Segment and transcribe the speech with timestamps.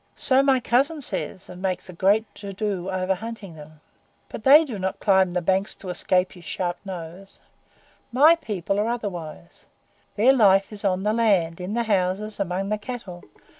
[0.15, 3.81] "So my cousin says, and makes a great to do over hunting them,
[4.29, 7.39] but they do not climb the banks to escape his sharp nose.
[8.11, 9.67] MY people are otherwise.
[10.15, 13.23] Their life is on the land, in the houses, among the cattle.